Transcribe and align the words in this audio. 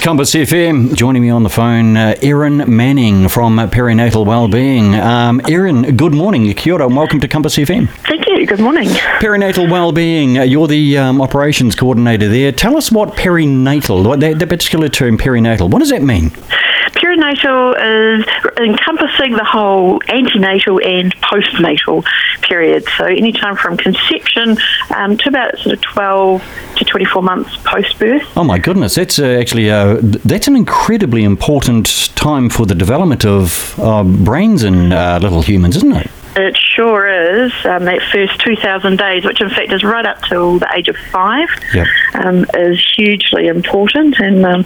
Compass 0.00 0.34
FM, 0.34 0.94
joining 0.94 1.20
me 1.20 1.28
on 1.28 1.42
the 1.42 1.50
phone, 1.50 1.94
uh, 1.94 2.14
Erin 2.22 2.64
Manning 2.74 3.28
from 3.28 3.58
Perinatal 3.58 4.24
Wellbeing. 4.24 4.94
Um, 4.94 5.42
Erin, 5.46 5.94
good 5.94 6.14
morning. 6.14 6.50
Kia 6.54 6.72
ora 6.74 6.86
and 6.86 6.96
welcome 6.96 7.20
to 7.20 7.28
Compass 7.28 7.56
FM. 7.56 7.86
Thank 8.08 8.26
you. 8.26 8.46
Good 8.46 8.60
morning. 8.60 8.88
Perinatal 8.88 9.70
Wellbeing, 9.70 10.38
uh, 10.38 10.42
you're 10.42 10.66
the 10.66 10.96
um, 10.96 11.20
operations 11.20 11.74
coordinator 11.74 12.28
there. 12.28 12.50
Tell 12.50 12.78
us 12.78 12.90
what 12.90 13.10
perinatal, 13.10 14.06
what 14.06 14.20
the, 14.20 14.32
the 14.32 14.46
particular 14.46 14.88
term 14.88 15.18
perinatal, 15.18 15.68
what 15.70 15.80
does 15.80 15.90
that 15.90 16.02
mean? 16.02 16.30
Perinatal 17.20 18.18
is 18.18 18.24
encompassing 18.56 19.32
the 19.32 19.44
whole 19.44 20.00
antenatal 20.08 20.80
and 20.82 21.14
postnatal 21.20 22.04
period. 22.40 22.84
So 22.96 23.04
anytime 23.04 23.56
from 23.56 23.76
conception 23.76 24.56
um, 24.96 25.16
to 25.18 25.28
about 25.28 25.58
sort 25.58 25.74
of 25.74 25.82
12 25.82 26.42
to 26.76 26.84
24 26.84 27.22
months 27.22 27.56
post 27.58 27.98
birth. 27.98 28.26
Oh 28.36 28.44
my 28.44 28.58
goodness, 28.58 28.94
that's 28.94 29.18
uh, 29.18 29.26
actually 29.26 29.70
uh, 29.70 29.98
that's 30.00 30.48
an 30.48 30.56
incredibly 30.56 31.24
important 31.24 32.14
time 32.16 32.48
for 32.48 32.64
the 32.64 32.74
development 32.74 33.24
of 33.26 33.78
uh, 33.78 34.02
brains 34.02 34.62
in 34.62 34.92
uh, 34.92 35.18
little 35.20 35.42
humans, 35.42 35.76
isn't 35.76 35.92
it? 35.92 36.10
It 36.40 36.56
sure 36.56 37.06
is. 37.08 37.52
Um, 37.64 37.84
that 37.84 38.00
first 38.12 38.40
2,000 38.40 38.96
days, 38.96 39.24
which 39.24 39.40
in 39.40 39.50
fact 39.50 39.72
is 39.72 39.84
right 39.84 40.06
up 40.06 40.22
till 40.22 40.58
the 40.58 40.68
age 40.74 40.88
of 40.88 40.96
five, 41.10 41.48
Yep. 41.74 41.86
um, 42.14 42.46
is 42.54 42.82
hugely 42.96 43.46
important 43.46 44.18
and 44.18 44.44
um, 44.46 44.64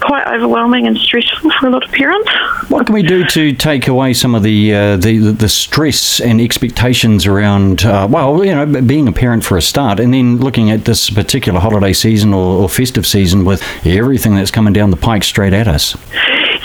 quite 0.00 0.26
overwhelming 0.26 0.86
and 0.86 0.96
stressful 0.98 1.50
for 1.58 1.66
a 1.66 1.70
lot 1.70 1.82
of 1.84 1.90
parents. 1.92 2.30
What 2.68 2.86
can 2.86 2.94
we 2.94 3.02
do 3.02 3.24
to 3.24 3.52
take 3.54 3.88
away 3.88 4.12
some 4.12 4.34
of 4.34 4.42
the 4.42 4.74
uh, 4.74 4.96
the, 4.96 5.18
the 5.32 5.48
stress 5.48 6.20
and 6.20 6.40
expectations 6.40 7.26
around, 7.26 7.84
uh, 7.84 8.06
well, 8.10 8.44
you 8.44 8.54
know, 8.54 8.82
being 8.82 9.08
a 9.08 9.12
parent 9.12 9.44
for 9.44 9.56
a 9.56 9.62
start, 9.62 9.98
and 10.00 10.12
then 10.12 10.38
looking 10.38 10.70
at 10.70 10.84
this 10.84 11.08
particular 11.10 11.58
holiday 11.60 11.92
season 11.92 12.34
or, 12.34 12.62
or 12.62 12.68
festive 12.68 13.06
season 13.06 13.44
with 13.44 13.62
everything 13.86 14.34
that's 14.34 14.50
coming 14.50 14.72
down 14.72 14.90
the 14.90 14.96
pike 14.96 15.24
straight 15.24 15.52
at 15.52 15.66
us? 15.68 15.96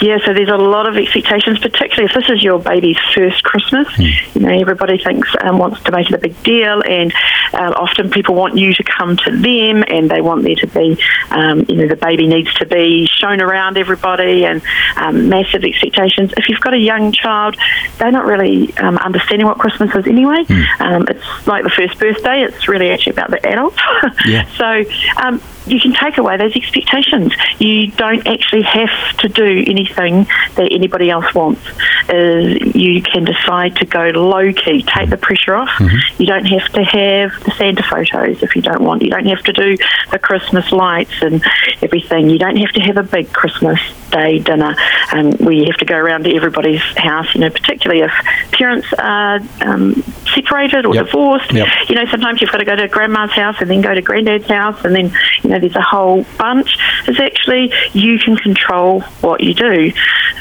Yeah, 0.01 0.17
so 0.25 0.33
there's 0.33 0.49
a 0.49 0.57
lot 0.57 0.87
of 0.87 0.95
expectations, 0.95 1.59
particularly 1.59 2.05
if 2.05 2.13
this 2.13 2.29
is 2.29 2.41
your 2.41 2.59
baby's 2.59 2.97
first 3.13 3.43
Christmas. 3.43 3.87
You 4.33 4.41
know, 4.41 4.59
everybody 4.59 4.97
thinks 4.97 5.29
um, 5.41 5.57
wants 5.57 5.81
to 5.83 5.91
make 5.91 6.09
it 6.09 6.13
a 6.13 6.17
big 6.17 6.41
deal, 6.43 6.81
and 6.87 7.13
um, 7.53 7.73
often 7.73 8.09
people 8.09 8.35
want 8.35 8.57
you 8.57 8.73
to 8.73 8.83
come 8.83 9.17
to 9.17 9.31
them, 9.31 9.83
and 9.87 10.09
they 10.09 10.21
want 10.21 10.43
there 10.43 10.55
to 10.55 10.67
be, 10.67 10.97
um, 11.31 11.65
you 11.67 11.75
know, 11.75 11.87
the 11.87 11.97
baby 11.97 12.27
needs 12.27 12.53
to 12.55 12.65
be 12.65 13.07
shown 13.07 13.41
around 13.41 13.77
everybody, 13.77 14.45
and 14.45 14.61
um, 14.95 15.27
massive 15.27 15.63
expectations. 15.63 16.33
If 16.37 16.47
you've 16.47 16.61
got 16.61 16.73
a 16.73 16.79
young 16.79 17.11
child, 17.11 17.57
they're 17.97 18.11
not 18.11 18.25
really 18.25 18.75
um, 18.77 18.97
understanding 18.97 19.47
what 19.47 19.57
Christmas 19.57 19.93
is 19.95 20.07
anyway. 20.07 20.45
Um, 20.79 21.05
it's 21.09 21.47
like 21.47 21.63
the 21.63 21.69
first 21.69 21.99
birthday; 21.99 22.43
it's 22.43 22.67
really 22.67 22.89
actually 22.89 23.13
about 23.13 23.31
the 23.31 23.45
adults. 23.47 23.77
Yeah. 24.25 24.47
So 24.57 24.83
um, 25.17 25.41
you 25.69 25.79
can 25.79 25.93
take 25.93 26.17
away 26.17 26.37
those 26.37 26.55
expectations. 26.55 27.33
You 27.59 27.91
don't 27.91 28.25
actually 28.27 28.63
have 28.63 29.17
to 29.19 29.29
do 29.29 29.63
anything 29.67 30.27
that 30.55 30.69
anybody 30.71 31.09
else 31.09 31.33
wants. 31.33 31.61
Uh, 32.09 32.57
you 32.75 33.01
can 33.01 33.23
decide 33.23 33.75
to 33.75 33.85
go 33.85 34.07
low 34.07 34.51
key, 34.51 34.81
take 34.83 35.09
the 35.09 35.17
pressure 35.17 35.55
off. 35.55 35.69
You 36.17 36.25
don't 36.25 36.45
have 36.45 36.67
to 36.73 36.83
have 36.83 37.43
the 37.43 37.51
Santa 37.57 37.83
photos 37.83 38.41
if 38.41 38.55
you 38.55 38.61
don't 38.61 38.81
want. 38.81 39.03
You 39.03 39.11
don't 39.11 39.25
have 39.27 39.43
to 39.43 39.53
do 39.53 39.77
the 40.11 40.17
Christmas 40.19 40.71
lights 40.71 41.13
and 41.21 41.43
everything. 41.81 42.29
You 42.29 42.39
don't 42.39 42.57
have 42.57 42.71
to 42.71 42.81
have 42.81 42.97
a 42.97 43.03
big 43.03 43.31
Christmas 43.31 43.79
Day 44.09 44.39
dinner 44.39 44.75
um, 45.13 45.33
where 45.33 45.51
you 45.53 45.65
have 45.65 45.77
to 45.77 45.85
go 45.85 45.95
around 45.95 46.23
to 46.23 46.35
everybody's 46.35 46.81
house. 46.97 47.27
You 47.35 47.41
know, 47.41 47.51
particularly 47.51 48.01
if 48.01 48.11
parents 48.53 48.87
are 48.97 49.39
um, 49.61 49.93
separated 50.33 50.87
or 50.87 50.95
Yep. 50.95 51.05
divorced. 51.05 51.53
Yep. 51.53 51.67
You 51.89 51.95
know, 51.95 52.05
sometimes 52.07 52.41
you've 52.41 52.51
got 52.51 52.57
to 52.57 52.65
go 52.65 52.75
to 52.75 52.87
grandma's 52.87 53.29
house 53.31 53.57
and 53.59 53.69
then 53.69 53.81
go 53.81 53.93
to 53.93 54.01
granddad's 54.01 54.47
house, 54.47 54.83
and 54.83 54.95
then 54.95 55.13
you 55.43 55.51
know 55.51 55.59
there's 55.59 55.75
a 55.75 55.81
whole 55.83 56.25
bunch. 56.39 56.75
It's 57.07 57.19
actually 57.19 57.71
you 57.93 58.17
can 58.17 58.35
control 58.35 59.01
what 59.21 59.41
you 59.43 59.53
do. 59.53 59.91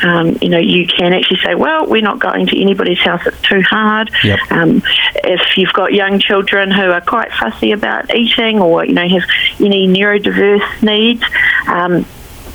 Um, 0.02 0.36
you 0.40 0.48
know, 0.48 0.58
you 0.58 0.86
can 0.86 1.12
actually 1.12 1.40
say, 1.44 1.54
well, 1.54 1.86
we're 1.86 2.02
not 2.02 2.18
going 2.18 2.46
to 2.46 2.60
anybody's 2.60 2.98
house; 2.98 3.26
it's 3.26 3.40
too 3.42 3.62
hard. 3.62 4.10
Yep. 4.24 4.38
Um, 4.50 4.82
if 5.24 5.56
you've 5.56 5.72
got 5.72 5.92
young 5.92 6.18
children 6.20 6.70
who 6.70 6.90
are 6.90 7.00
quite 7.00 7.32
fussy 7.32 7.72
about 7.72 8.14
eating, 8.14 8.60
or 8.60 8.84
you 8.84 8.94
know 8.94 9.08
have 9.08 9.24
any 9.60 9.86
neurodiverse 9.86 10.82
needs. 10.82 11.22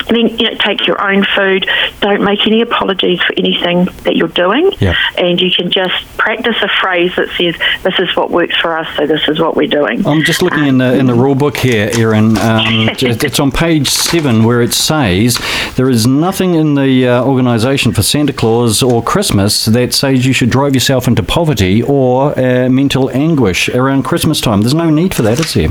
Um, 0.09 0.15
and 0.15 0.29
then 0.29 0.37
you 0.37 0.51
know, 0.51 0.57
take 0.57 0.85
your 0.87 1.01
own 1.01 1.25
food. 1.35 1.69
Don't 2.01 2.23
make 2.23 2.45
any 2.45 2.61
apologies 2.61 3.21
for 3.21 3.33
anything 3.37 3.85
that 4.03 4.15
you're 4.15 4.27
doing, 4.27 4.71
Yeah. 4.79 4.95
and 5.17 5.39
you 5.39 5.51
can 5.51 5.71
just 5.71 5.93
practice 6.17 6.55
a 6.61 6.69
phrase 6.81 7.11
that 7.15 7.29
says, 7.37 7.55
"This 7.83 7.99
is 7.99 8.15
what 8.15 8.31
works 8.31 8.55
for 8.57 8.77
us, 8.77 8.87
so 8.97 9.05
this 9.07 9.21
is 9.27 9.39
what 9.39 9.55
we're 9.55 9.67
doing." 9.67 10.05
I'm 10.05 10.23
just 10.23 10.41
looking 10.41 10.65
in 10.67 10.77
the 10.77 10.93
in 10.93 11.05
the 11.07 11.13
rule 11.13 11.35
book 11.35 11.57
here, 11.57 11.89
Erin. 11.97 12.37
Um, 12.37 12.89
it's 12.99 13.39
on 13.39 13.51
page 13.51 13.89
seven 13.89 14.43
where 14.43 14.61
it 14.61 14.73
says 14.73 15.39
there 15.75 15.89
is 15.89 16.05
nothing 16.07 16.55
in 16.55 16.75
the 16.75 17.07
uh, 17.07 17.23
organisation 17.23 17.91
for 17.91 18.01
Santa 18.01 18.33
Claus 18.33 18.83
or 18.83 19.01
Christmas 19.03 19.65
that 19.65 19.93
says 19.93 20.25
you 20.25 20.33
should 20.33 20.49
drive 20.49 20.73
yourself 20.73 21.07
into 21.07 21.23
poverty 21.23 21.81
or 21.83 22.37
uh, 22.37 22.69
mental 22.69 23.09
anguish 23.11 23.69
around 23.69 24.03
Christmas 24.03 24.41
time. 24.41 24.61
There's 24.61 24.73
no 24.73 24.89
need 24.89 25.13
for 25.13 25.21
that, 25.23 25.39
is 25.39 25.53
there? 25.53 25.69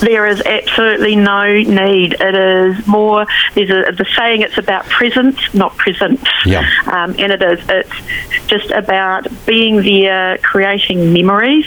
There 0.00 0.26
is 0.26 0.40
absolutely 0.42 1.14
no 1.14 1.44
need. 1.52 2.16
It 2.20 2.34
is 2.34 2.86
more. 2.88 3.24
There's 3.66 3.88
a 3.88 3.92
the 3.92 4.06
saying. 4.16 4.42
It's 4.42 4.58
about 4.58 4.84
presence, 4.86 5.38
not 5.54 5.76
present. 5.76 6.20
Yeah. 6.44 6.68
Um, 6.86 7.14
and 7.18 7.32
it 7.32 7.42
is. 7.42 7.60
It's 7.68 8.46
just 8.48 8.70
about 8.70 9.26
being 9.46 9.82
there, 9.82 10.38
creating 10.38 11.12
memories. 11.12 11.66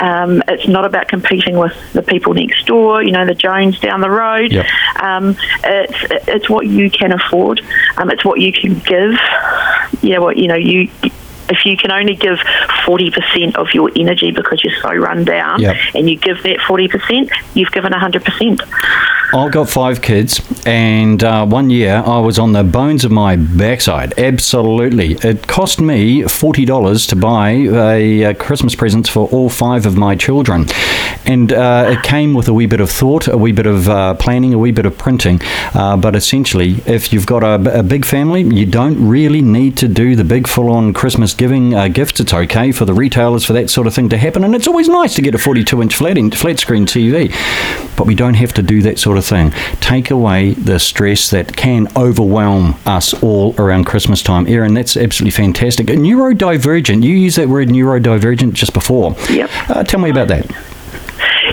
Um, 0.00 0.42
it's 0.48 0.68
not 0.68 0.84
about 0.84 1.08
competing 1.08 1.56
with 1.58 1.74
the 1.92 2.02
people 2.02 2.34
next 2.34 2.66
door. 2.66 3.02
You 3.02 3.12
know, 3.12 3.24
the 3.26 3.34
Jones 3.34 3.78
down 3.80 4.00
the 4.00 4.10
road. 4.10 4.52
Yep. 4.52 4.66
Um, 5.02 5.36
it's 5.64 6.28
it's 6.28 6.50
what 6.50 6.66
you 6.66 6.90
can 6.90 7.12
afford. 7.12 7.60
Um, 7.96 8.10
it's 8.10 8.24
what 8.24 8.40
you 8.40 8.52
can 8.52 8.78
give. 8.80 9.18
Yeah. 10.02 10.18
What 10.18 10.36
you 10.36 10.48
know 10.48 10.56
you. 10.56 10.90
If 11.48 11.64
you 11.64 11.76
can 11.76 11.92
only 11.92 12.16
give 12.16 12.38
40% 12.38 13.54
of 13.54 13.68
your 13.72 13.88
energy 13.94 14.32
because 14.32 14.64
you're 14.64 14.74
so 14.82 14.92
run 14.92 15.24
down 15.24 15.60
Yep. 15.60 15.76
and 15.94 16.10
you 16.10 16.16
give 16.16 16.42
that 16.42 16.58
40%, 16.58 17.30
you've 17.54 17.70
given 17.70 17.92
100%. 17.92 18.60
I've 19.34 19.50
got 19.50 19.68
five 19.68 20.02
kids, 20.02 20.40
and 20.64 21.22
uh, 21.22 21.44
one 21.44 21.68
year 21.68 21.96
I 22.06 22.20
was 22.20 22.38
on 22.38 22.52
the 22.52 22.62
bones 22.62 23.04
of 23.04 23.10
my 23.10 23.34
backside. 23.34 24.16
Absolutely. 24.18 25.14
It 25.14 25.48
cost 25.48 25.80
me 25.80 26.22
$40 26.22 27.08
to 27.08 27.16
buy 27.16 27.50
a, 27.50 28.24
uh 28.24 28.34
Christmas 28.34 28.76
presents 28.76 29.08
for 29.08 29.28
all 29.28 29.50
five 29.50 29.84
of 29.84 29.96
my 29.96 30.14
children. 30.14 30.66
And 31.24 31.52
uh, 31.52 31.86
it 31.88 32.04
came 32.04 32.34
with 32.34 32.46
a 32.46 32.54
wee 32.54 32.66
bit 32.66 32.80
of 32.80 32.88
thought, 32.88 33.26
a 33.26 33.36
wee 33.36 33.50
bit 33.50 33.66
of 33.66 33.88
uh, 33.88 34.14
planning, 34.14 34.54
a 34.54 34.58
wee 34.58 34.70
bit 34.70 34.86
of 34.86 34.96
printing. 34.96 35.40
Uh, 35.74 35.96
but 35.96 36.14
essentially, 36.14 36.76
if 36.86 37.12
you've 37.12 37.26
got 37.26 37.42
a, 37.42 37.80
a 37.80 37.82
big 37.82 38.04
family, 38.04 38.42
you 38.42 38.64
don't 38.64 39.08
really 39.08 39.42
need 39.42 39.76
to 39.78 39.88
do 39.88 40.14
the 40.14 40.22
big 40.22 40.46
full 40.46 40.70
on 40.70 40.92
Christmas 40.92 41.34
giving 41.34 41.74
uh, 41.74 41.88
gifts. 41.88 42.20
It's 42.20 42.32
okay 42.32 42.70
for 42.70 42.84
the 42.84 42.94
retailers 42.94 43.44
for 43.44 43.54
that 43.54 43.70
sort 43.70 43.88
of 43.88 43.94
thing 43.94 44.08
to 44.10 44.18
happen. 44.18 44.44
And 44.44 44.54
it's 44.54 44.68
always 44.68 44.88
nice 44.88 45.14
to 45.16 45.22
get 45.22 45.34
a 45.34 45.38
42 45.38 45.82
inch 45.82 45.96
flat, 45.96 46.16
in, 46.16 46.30
flat 46.30 46.60
screen 46.60 46.86
TV. 46.86 47.34
But 47.96 48.06
we 48.06 48.14
don't 48.14 48.34
have 48.34 48.52
to 48.54 48.62
do 48.62 48.82
that 48.82 49.00
sort 49.00 49.15
of 49.15 49.15
thing. 49.22 49.52
Take 49.80 50.10
away 50.10 50.52
the 50.54 50.78
stress 50.78 51.30
that 51.30 51.56
can 51.56 51.88
overwhelm 51.96 52.76
us 52.86 53.14
all 53.22 53.54
around 53.58 53.84
Christmas 53.84 54.22
time. 54.22 54.46
Erin, 54.46 54.74
that's 54.74 54.96
absolutely 54.96 55.30
fantastic. 55.30 55.86
Neurodivergent, 55.86 57.02
you 57.02 57.14
used 57.14 57.38
that 57.38 57.48
word 57.48 57.68
neurodivergent 57.68 58.52
just 58.52 58.72
before. 58.72 59.16
Yep. 59.30 59.50
Uh, 59.68 59.84
tell 59.84 60.00
me 60.00 60.10
about 60.10 60.28
that. 60.28 60.75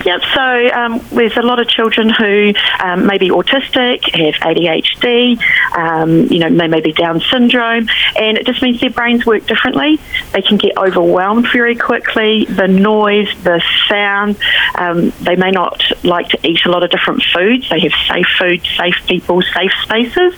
Yep. 0.05 0.21
So 0.33 0.69
um, 0.73 0.99
there's 1.11 1.37
a 1.37 1.41
lot 1.41 1.59
of 1.59 1.67
children 1.67 2.09
who 2.09 2.53
um, 2.83 3.05
may 3.05 3.17
be 3.17 3.29
autistic, 3.29 4.03
have 4.15 4.35
ADHD, 4.41 5.39
um, 5.77 6.27
you 6.27 6.39
know, 6.39 6.49
they 6.49 6.67
may 6.67 6.81
be 6.81 6.91
Down 6.91 7.21
syndrome, 7.31 7.87
and 8.15 8.37
it 8.37 8.45
just 8.45 8.61
means 8.61 8.79
their 8.79 8.89
brains 8.89 9.25
work 9.25 9.45
differently. 9.45 9.99
They 10.31 10.41
can 10.41 10.57
get 10.57 10.77
overwhelmed 10.77 11.47
very 11.51 11.75
quickly. 11.75 12.45
The 12.45 12.67
noise, 12.67 13.29
the 13.43 13.61
sound. 13.87 14.37
Um, 14.75 15.11
they 15.21 15.35
may 15.35 15.51
not 15.51 15.81
like 16.03 16.29
to 16.29 16.47
eat 16.47 16.65
a 16.65 16.69
lot 16.69 16.83
of 16.83 16.91
different 16.91 17.23
foods. 17.33 17.69
They 17.69 17.79
have 17.79 17.93
safe 18.07 18.27
food, 18.39 18.61
safe 18.77 18.95
people, 19.07 19.41
safe 19.41 19.71
spaces, 19.83 20.33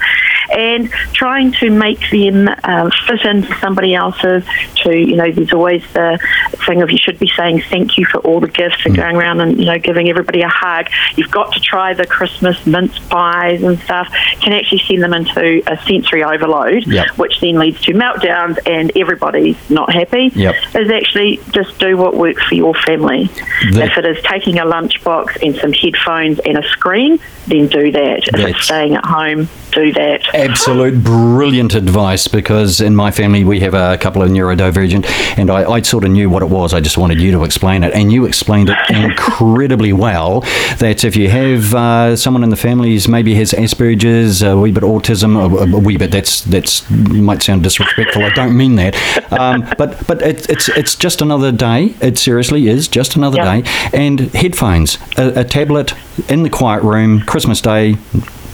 and 0.55 0.89
trying 1.13 1.51
to 1.53 1.69
make 1.69 1.99
them 2.11 2.49
um, 2.63 2.91
fit 3.07 3.21
into 3.25 3.53
somebody 3.59 3.93
else's. 3.95 4.43
To 4.83 4.95
you 4.97 5.15
know, 5.15 5.31
there's 5.31 5.53
always 5.53 5.83
the 5.93 6.19
thing 6.65 6.81
of 6.81 6.91
you 6.91 6.97
should 6.97 7.19
be 7.19 7.29
saying 7.35 7.61
thank 7.69 7.97
you 7.97 8.05
for 8.05 8.19
all 8.19 8.39
the 8.39 8.47
gifts 8.47 8.85
and 8.85 8.95
going 8.95 9.15
around 9.15 9.41
and 9.41 9.57
you 9.59 9.65
know 9.65 9.77
giving 9.79 10.09
everybody 10.09 10.41
a 10.41 10.47
hug. 10.49 10.87
You've 11.15 11.31
got 11.31 11.53
to 11.53 11.59
try 11.59 11.93
the 11.93 12.05
Christmas 12.05 12.65
mince 12.65 12.97
pies 13.09 13.63
and 13.63 13.79
stuff. 13.79 14.07
Can 14.41 14.53
actually 14.53 14.79
send 14.87 15.01
them 15.03 15.13
into 15.13 15.61
a 15.67 15.77
sensory 15.85 16.23
overload, 16.23 16.85
Yep. 16.87 17.17
which 17.17 17.39
then 17.41 17.57
leads 17.59 17.81
to 17.81 17.93
meltdowns 17.93 18.57
and 18.67 18.91
everybody's 18.95 19.57
not 19.69 19.93
happy. 19.93 20.31
Yep. 20.35 20.55
Is 20.75 20.91
actually 20.91 21.39
just 21.51 21.77
do 21.79 21.97
what 21.97 22.15
works 22.15 22.43
for 22.43 22.55
your 22.55 22.73
family. 22.73 23.29
That- 23.71 23.85
if 23.91 23.97
it 23.97 24.05
is 24.05 24.23
taking 24.23 24.59
a 24.59 24.65
lunchbox 24.65 25.41
and 25.45 25.55
some 25.55 25.73
headphones 25.73 26.39
and 26.39 26.57
a 26.57 26.63
screen, 26.69 27.19
then 27.47 27.67
do 27.67 27.91
that. 27.91 28.19
If 28.19 28.25
That's- 28.31 28.51
it's 28.51 28.63
staying 28.63 28.95
at 28.95 29.05
home, 29.05 29.47
do 29.75 29.91
that. 29.93 30.33
Absolute 30.33 31.03
brilliant 31.03 31.75
advice 31.75 32.27
because 32.27 32.81
in 32.81 32.95
my 32.95 33.11
family 33.11 33.43
we 33.43 33.59
have 33.59 33.73
a 33.73 33.97
couple 33.97 34.21
of 34.23 34.29
neurodivergent 34.29 35.05
and 35.37 35.49
I, 35.51 35.69
I 35.69 35.81
sort 35.81 36.03
of 36.05 36.11
knew 36.11 36.29
what 36.29 36.41
it 36.41 36.49
was. 36.49 36.73
I 36.73 36.79
just 36.79 36.97
wanted 36.97 37.19
you 37.19 37.31
to 37.33 37.43
explain 37.43 37.83
it. 37.83 37.93
And 37.93 38.11
you 38.11 38.25
explained 38.25 38.69
it 38.71 38.77
incredibly 38.89 39.93
well 39.93 40.41
that 40.79 41.03
if 41.03 41.15
you 41.15 41.29
have 41.29 41.73
uh, 41.75 42.15
someone 42.15 42.43
in 42.43 42.49
the 42.49 42.55
family 42.55 42.91
who's 42.91 43.07
maybe 43.07 43.35
has 43.35 43.51
Asperger's, 43.51 44.41
a 44.41 44.57
wee 44.57 44.71
bit 44.71 44.83
autism, 44.83 45.35
a, 45.37 45.75
a 45.75 45.79
wee 45.79 45.97
bit, 45.97 46.11
that's, 46.11 46.41
that's 46.41 46.89
might 46.89 47.41
sound 47.43 47.63
disrespectful. 47.63 48.23
I 48.23 48.29
don't 48.29 48.55
mean 48.57 48.75
that. 48.75 48.95
Um, 49.31 49.67
but 49.77 50.05
but 50.07 50.21
it, 50.21 50.49
it's, 50.49 50.69
it's 50.69 50.95
just 50.95 51.21
another 51.21 51.51
day. 51.51 51.93
It 52.01 52.17
seriously 52.17 52.67
is 52.67 52.87
just 52.87 53.15
another 53.15 53.37
Yep. 53.37 53.63
day. 53.65 53.71
And 53.93 54.19
headphones, 54.33 54.97
a, 55.17 55.41
a 55.41 55.43
tablet 55.43 55.93
in 56.29 56.43
the 56.43 56.49
quiet 56.49 56.83
room, 56.83 57.21
Christmas 57.21 57.59
Day, 57.59 57.97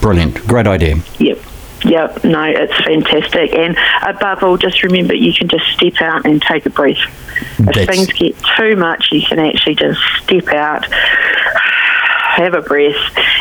brilliant. 0.02 0.36
Great 0.48 0.68
idea. 0.68 0.98
Yep. 1.20 1.40
Yep, 1.84 2.24
no, 2.26 2.44
it's 2.44 2.78
fantastic. 2.86 3.56
And 3.56 3.76
above 4.04 4.44
all, 4.44 4.58
just 4.58 4.84
remember 4.84 5.16
you 5.16 5.34
can 5.34 5.48
just 5.48 5.66
step 5.68 6.00
out 6.00 6.26
and 6.26 6.40
take 6.40 6.66
a 6.68 6.70
breath. 6.70 6.98
If 7.58 7.90
things 7.90 8.14
get 8.14 8.36
too 8.56 8.76
much, 8.76 9.08
you 9.12 9.22
can 9.22 9.40
actually 9.40 9.76
just 9.76 10.00
step 10.22 10.48
out, 10.50 10.86
have 12.42 12.54
a 12.54 12.62
breath, 12.62 12.96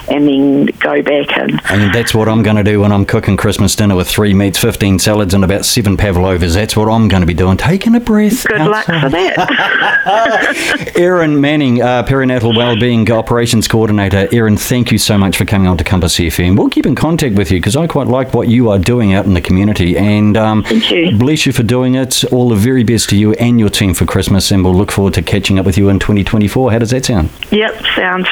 and 0.09 0.27
then 0.27 0.67
go 0.79 1.03
back 1.03 1.37
in. 1.37 1.61
And 1.71 1.95
that's 1.95 2.15
what 2.15 2.29
I'm 2.29 2.43
going 2.43 2.57
to 2.57 2.65
do 2.65 2.81
when 2.81 2.93
I'm 2.93 3.05
cooking 3.07 3.37
Christmas 3.37 3.75
dinner 3.77 3.97
with 3.97 4.09
three 4.09 4.35
meats, 4.35 4.59
15 4.59 4.99
salads, 4.99 5.35
and 5.35 5.45
about 5.45 5.65
seven 5.65 5.97
pavlovas. 5.97 6.55
That's 6.55 6.77
what 6.77 6.89
I'm 6.89 7.09
going 7.09 7.21
to 7.23 7.27
be 7.27 7.35
doing. 7.35 7.57
Taking 7.57 7.95
a 7.95 8.01
breath. 8.01 8.47
Good 8.47 8.61
luck 8.61 8.85
for 8.87 9.09
that. 9.09 10.93
Erin 10.97 11.41
Manning, 11.41 11.83
uh, 11.83 12.03
Perinatal 12.05 12.57
Wellbeing 12.57 13.11
Operations 13.11 13.69
Coordinator. 13.69 14.29
Erin, 14.33 14.57
thank 14.57 14.91
you 14.93 14.99
so 14.99 15.17
much 15.19 15.37
for 15.37 15.45
coming 15.45 15.67
on 15.69 15.77
to 15.79 15.85
Compass 15.85 16.17
FM. 16.17 16.57
We'll 16.57 16.71
keep 16.71 16.87
in 16.87 16.95
contact 16.95 17.35
with 17.35 17.51
you 17.51 17.59
because 17.59 17.77
I 17.77 17.87
quite 17.87 18.07
like 18.07 18.35
what 18.35 18.49
you 18.49 18.71
are 18.71 18.79
doing 18.79 19.13
out 19.15 19.27
in 19.27 19.35
the 19.35 19.41
community. 19.41 19.97
And 19.97 20.37
um, 20.37 20.63
Thank 20.65 20.91
you. 20.91 21.17
bless 21.17 21.47
you 21.47 21.53
for 21.53 21.63
doing 21.63 21.95
it. 21.95 22.25
All 22.33 22.49
the 22.49 22.57
very 22.57 22.85
best 22.85 23.09
to 23.11 23.17
you 23.17 23.33
and 23.35 23.59
your 23.61 23.71
team 23.71 23.95
for 23.95 24.05
Christmas. 24.07 24.51
And 24.51 24.65
we'll 24.65 24.75
look 24.75 24.91
forward 24.93 25.15
to 25.15 25.23
catching 25.23 25.59
up 25.59 25.67
with 25.67 25.79
you 25.79 25.89
in 25.89 25.99
2024. 25.99 26.73
How 26.73 26.79
does 26.79 26.91
that 26.91 27.05
sound? 27.05 27.31
yep, 27.51 27.75
sounds 27.95 28.27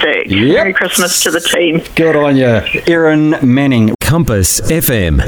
fantastic. 0.00 0.30
Yep. 0.30 0.54
Merry 0.54 0.72
Christmas 0.72 1.20
to 1.22 1.30
the 1.30 1.40
team. 1.40 1.82
Good 1.94 2.16
on 2.16 2.36
you. 2.36 2.60
Erin 2.86 3.36
Manning, 3.42 3.94
Compass 4.00 4.60
FM. 4.62 5.20